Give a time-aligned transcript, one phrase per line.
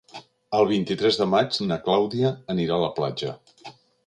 [0.59, 3.37] El vint-i-tres de maig na Clàudia anirà a la platja.